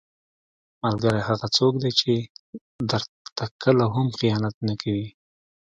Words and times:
ملګری 0.83 1.21
هغه 1.27 1.47
څوک 1.57 1.73
دی 1.83 1.91
چې 1.99 2.11
درته 2.89 3.45
کله 3.63 3.85
هم 3.95 4.07
خیانت 4.17 4.55
نه 4.67 4.73
کوي. 4.81 5.07